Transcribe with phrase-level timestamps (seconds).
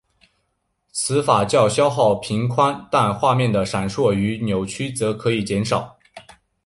[0.91, 5.95] 此法较消耗频宽但是画面的闪烁与扭曲则可以减少。